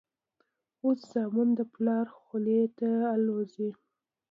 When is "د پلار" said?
1.59-2.05